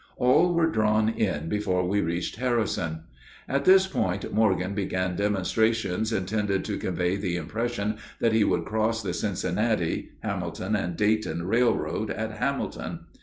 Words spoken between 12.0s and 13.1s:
at Hamilton.